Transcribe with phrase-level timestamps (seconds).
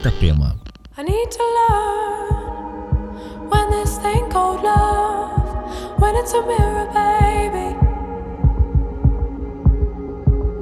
[0.00, 0.56] Itapema.
[0.96, 7.76] I need to learn when this thing called love, when it's a mirror, baby.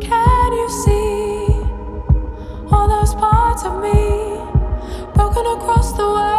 [0.05, 1.55] Can you see
[2.73, 4.41] all those parts of me
[5.15, 6.38] broken across the world?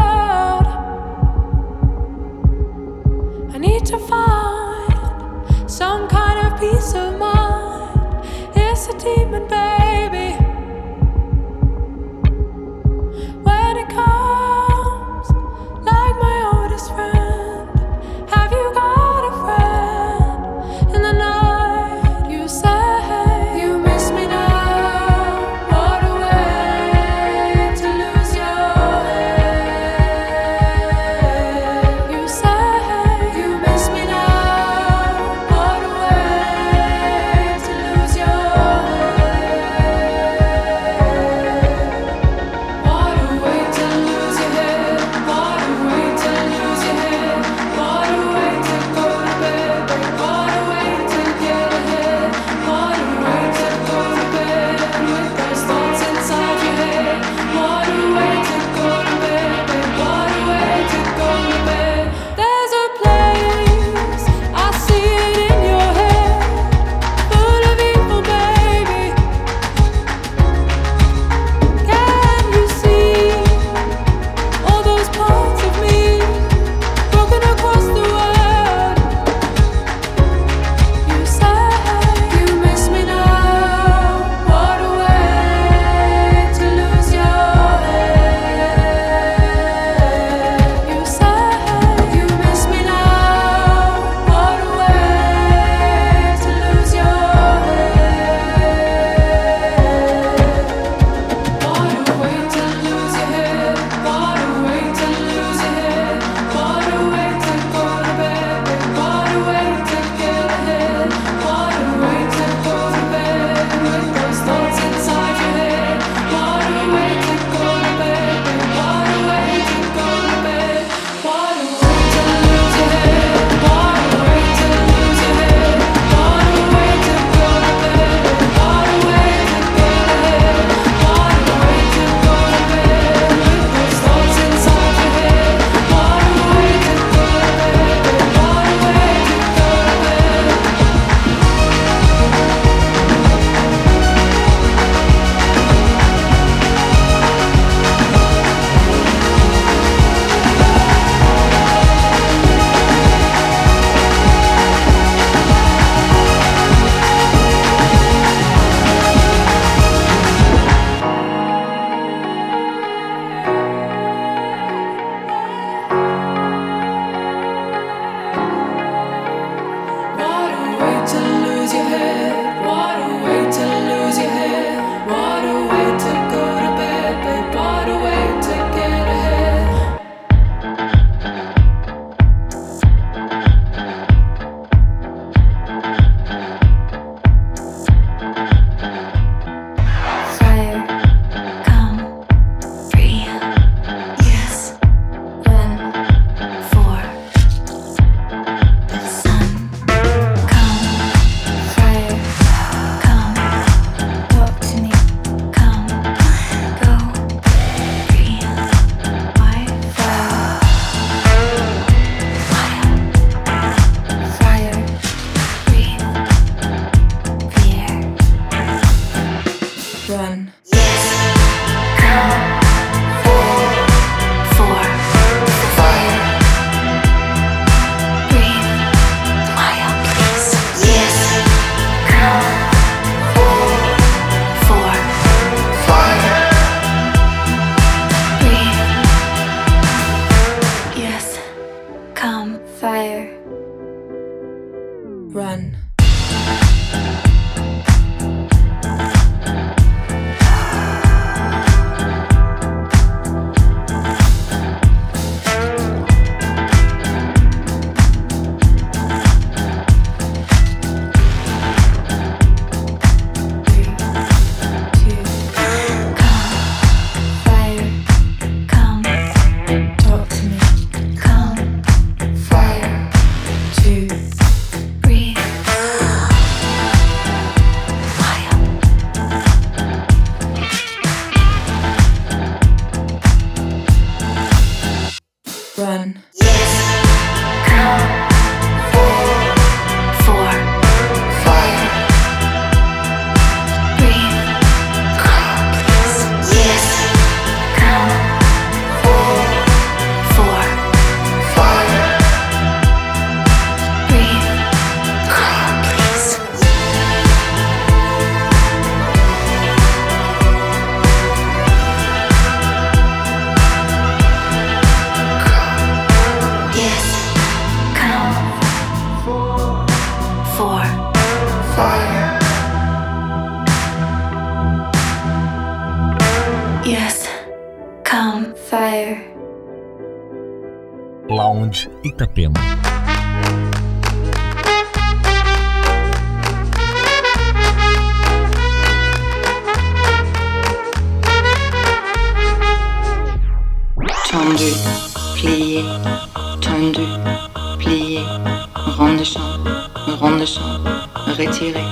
[351.60, 351.89] Dans mon corps.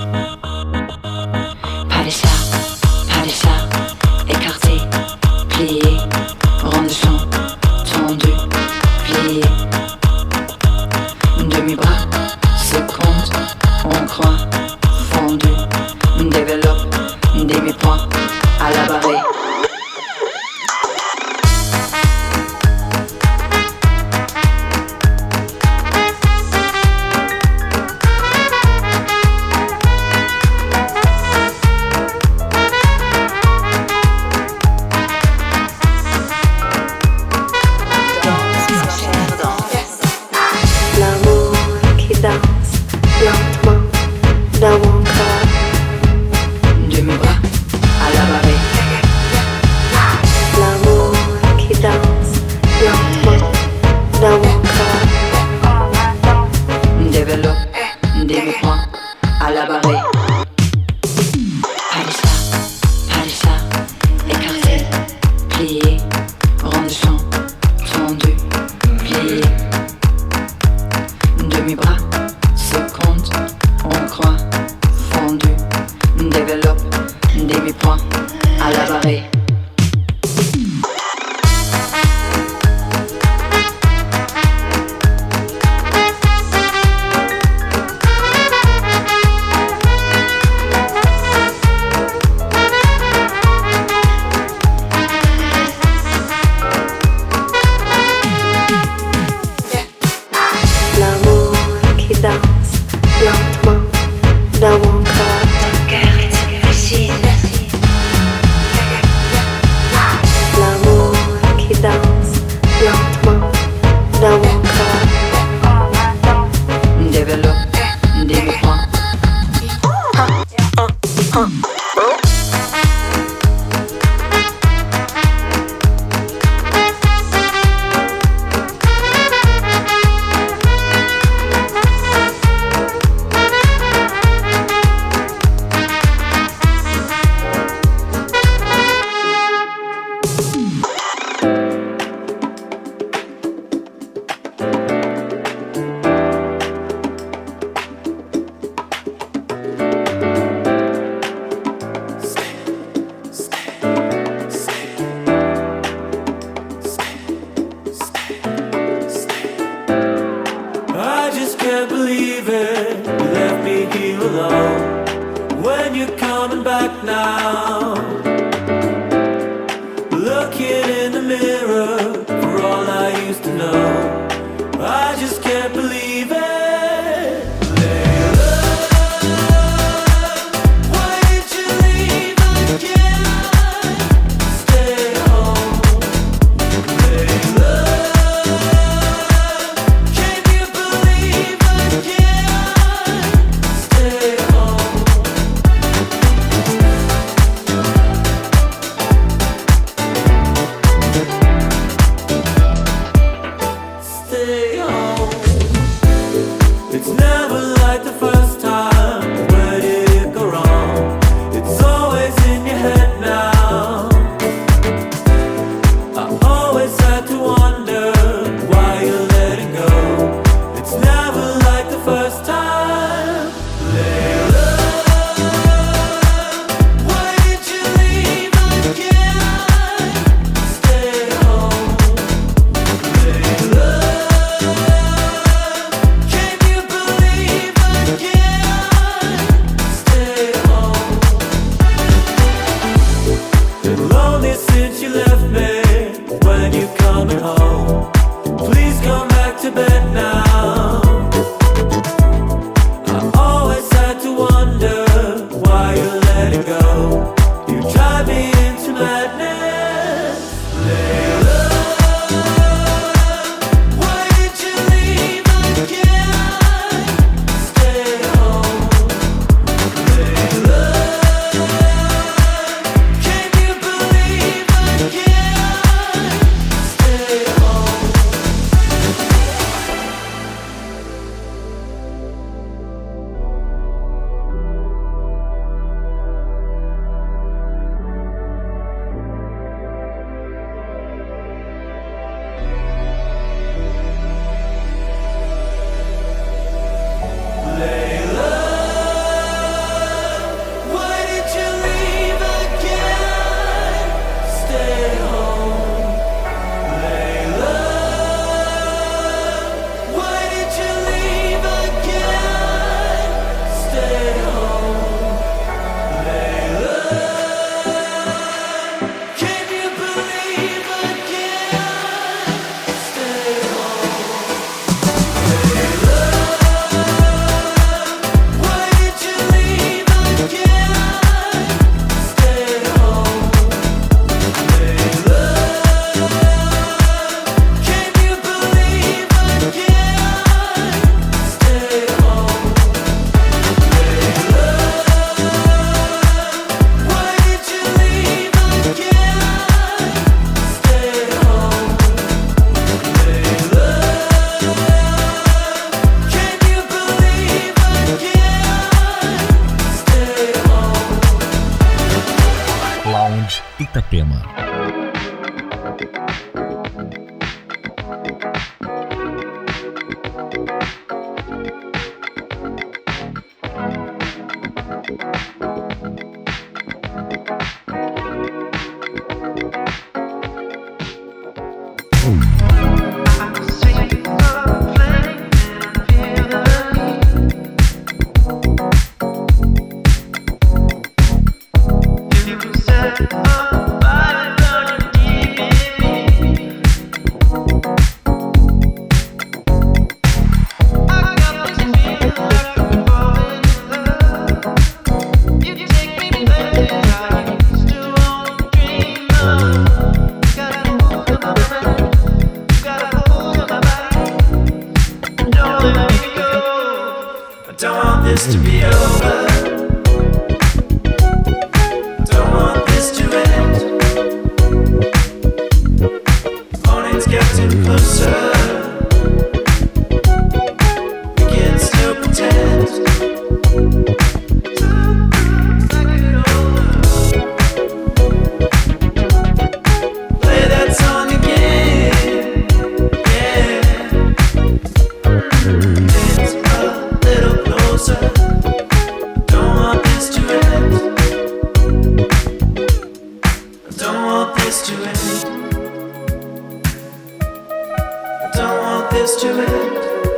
[459.18, 460.37] this to it.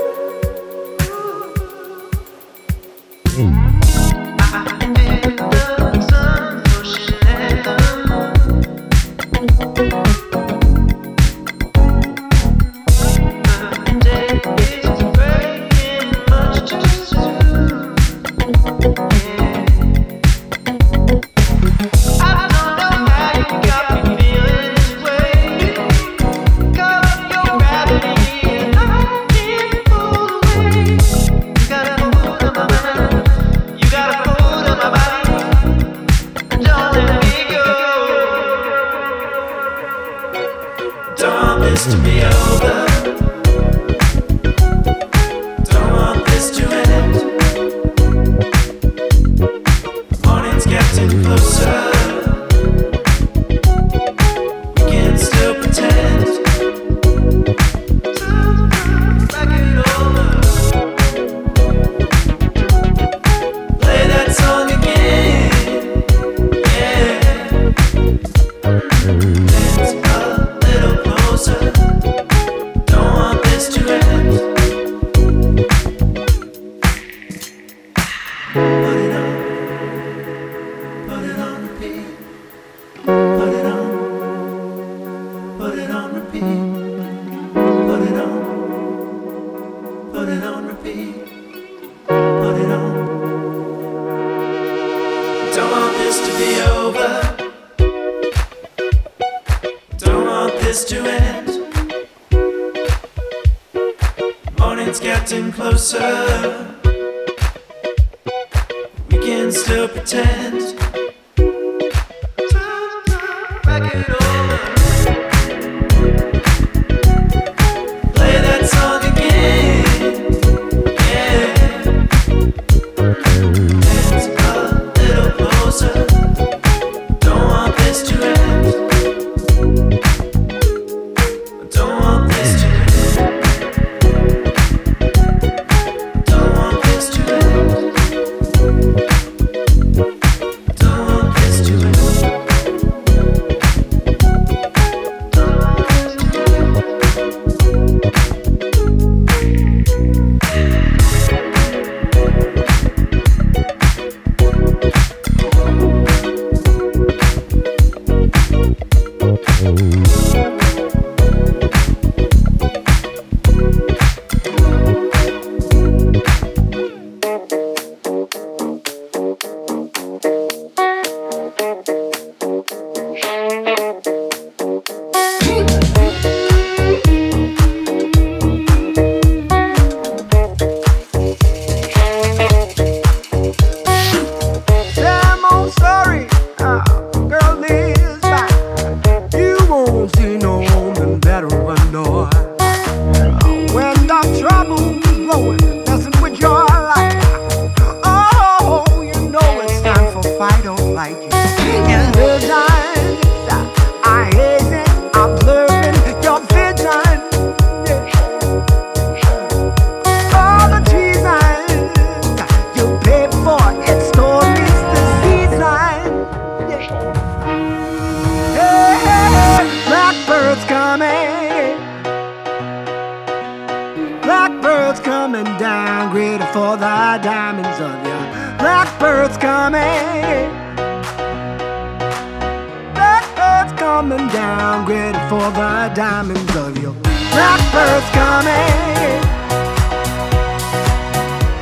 [235.96, 236.94] diamonds of your
[237.34, 239.22] blackbird's coming.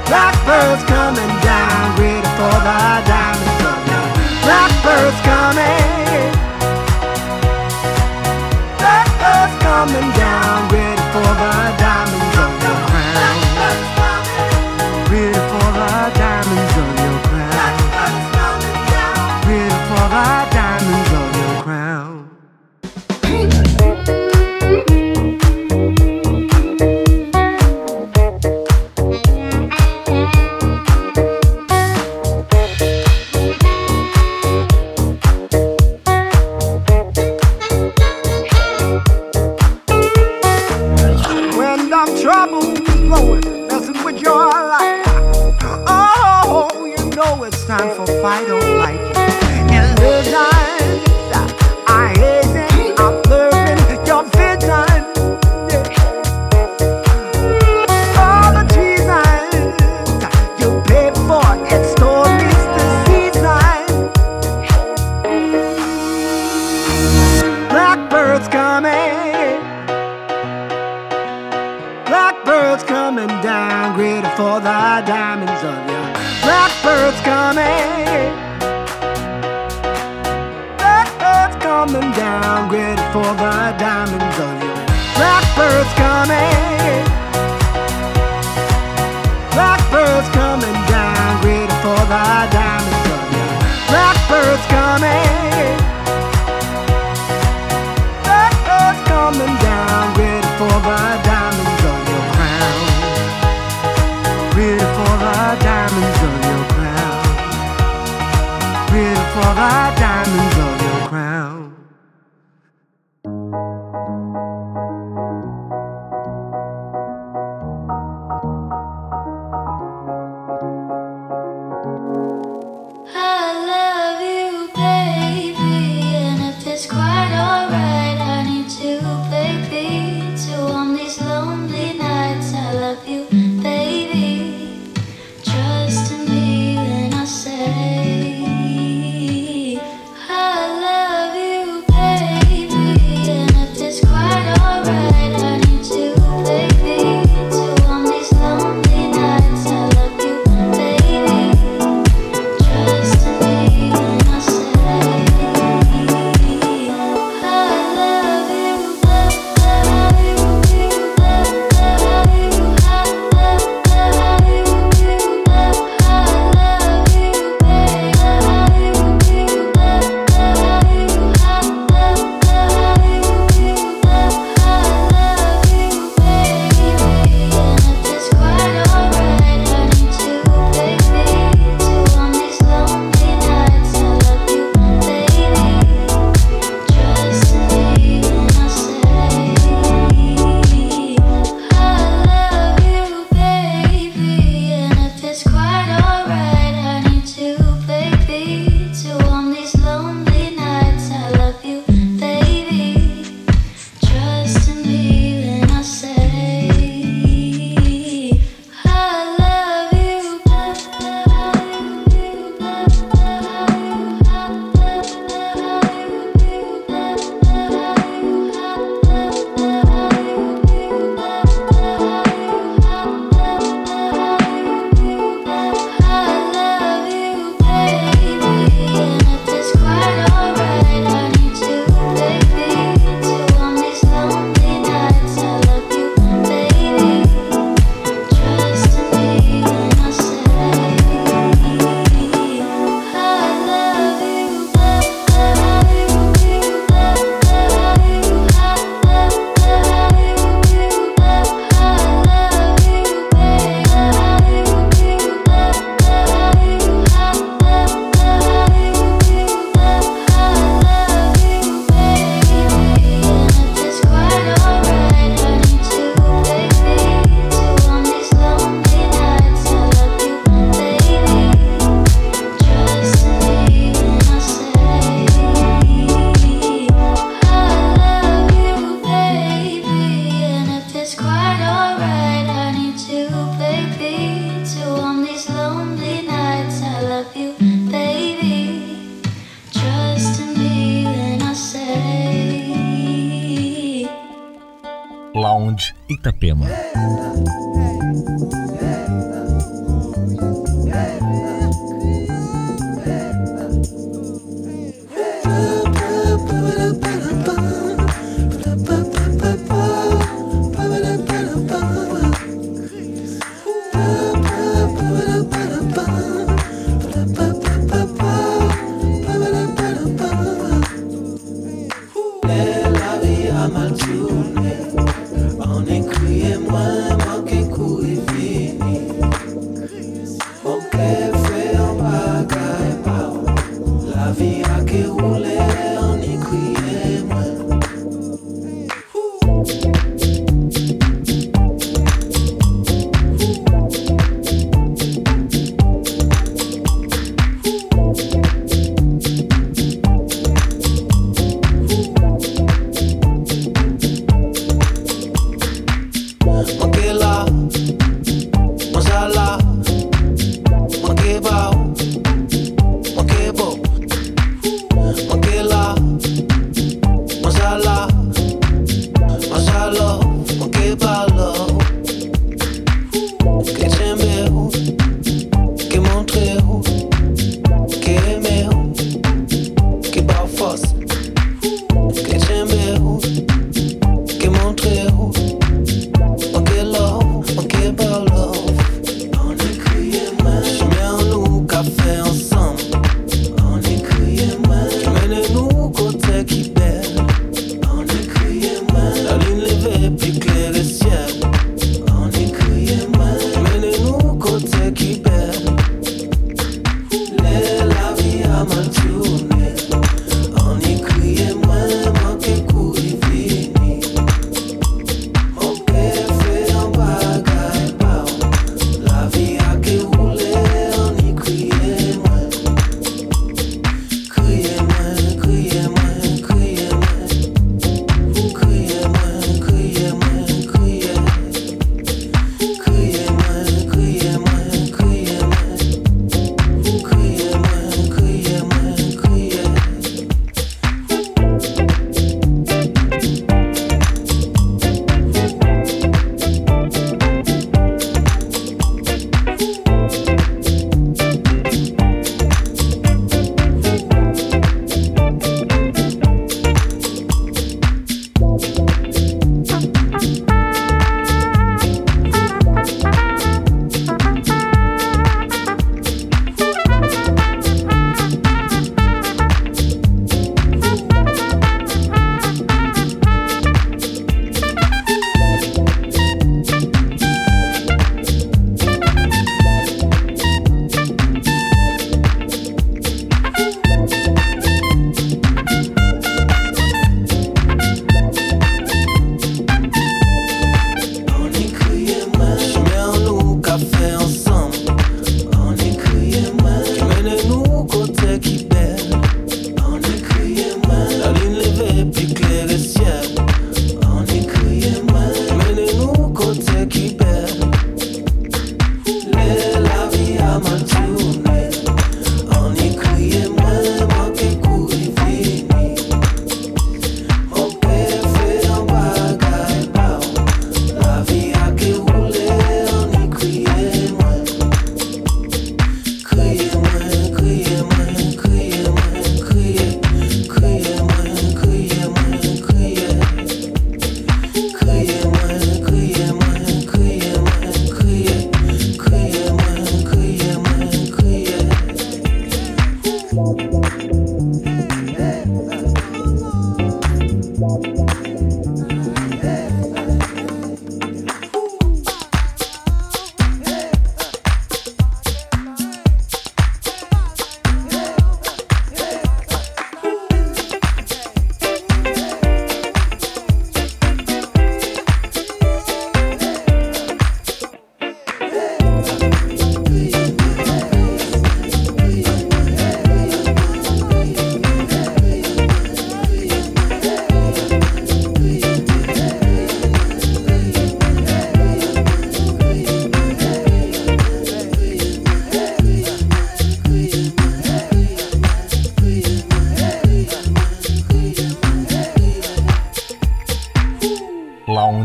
[0.07, 4.05] Blackbird's coming down, ready for the diamonds of your
[4.43, 6.31] blackbird's coming.
[8.79, 12.16] Blackbird's coming down, ready for the diamonds.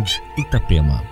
[0.02, 1.11] Lounge Itapema.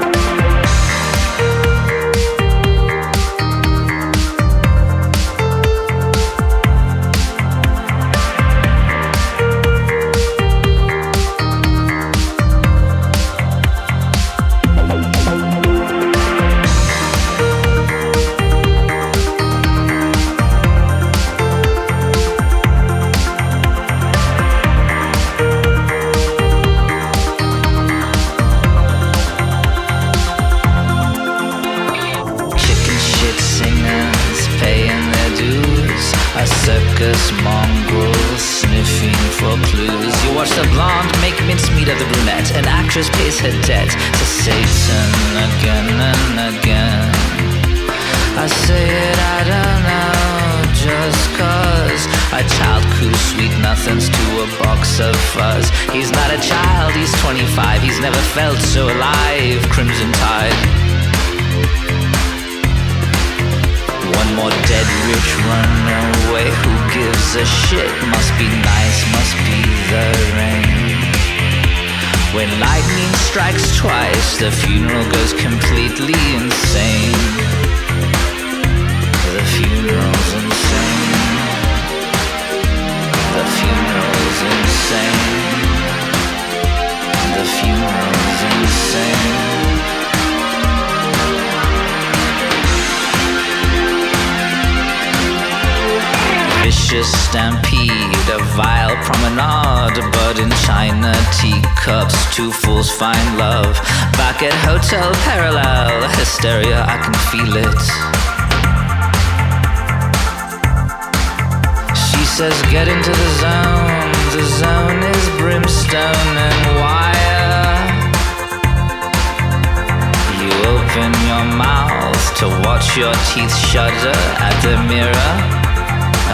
[121.31, 124.17] Your mouth to watch your teeth shudder
[124.47, 125.31] at the mirror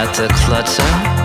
[0.01, 1.16] at the clutter,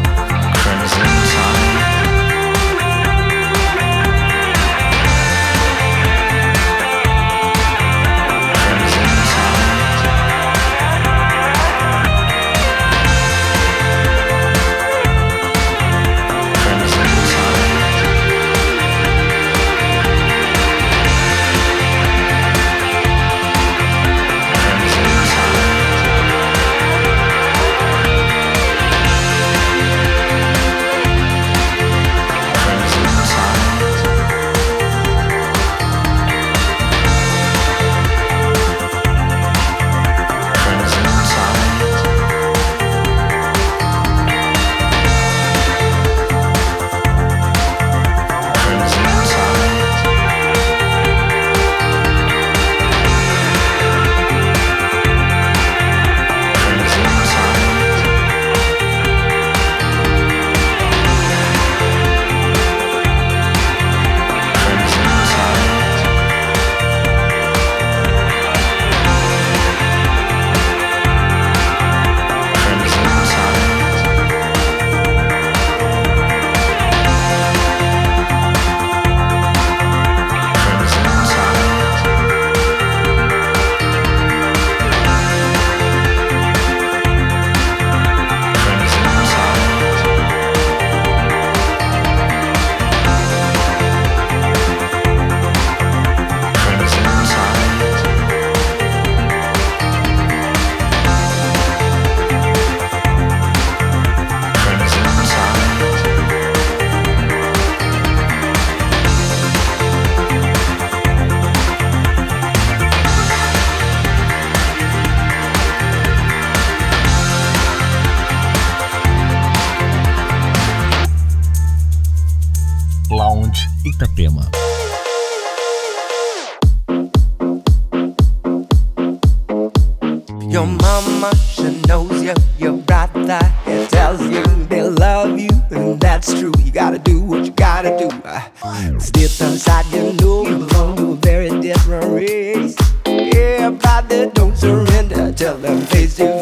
[131.22, 132.34] mama, she knows you.
[132.58, 133.54] Your right there.
[133.66, 136.52] it tells you they love you, and that's true.
[136.58, 138.08] You gotta do what you gotta do.
[138.24, 138.48] Uh,
[138.94, 142.76] it's different side, you know you belong to a very different race.
[143.06, 146.41] Everybody don't surrender, tell them face to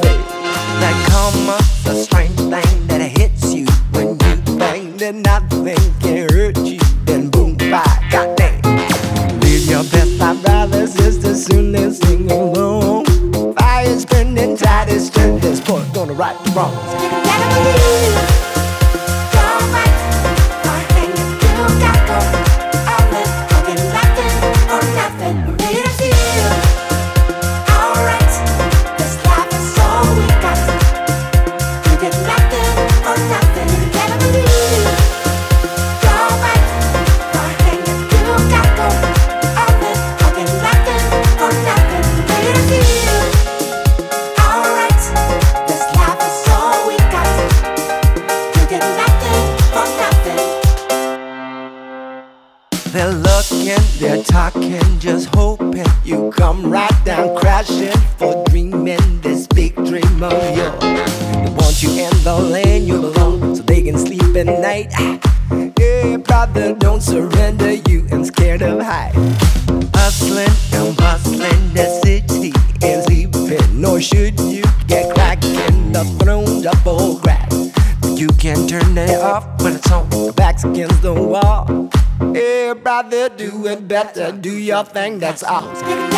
[16.53, 16.90] drums.
[84.81, 85.83] nothing that's ours.
[85.83, 86.11] You